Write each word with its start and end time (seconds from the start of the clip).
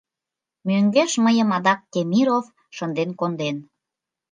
Мӧҥгеш 0.67 1.11
мыйым 1.25 1.49
адак 1.57 1.79
Темиров 1.91 2.45
шынден 2.75 3.09
конден. 3.19 3.57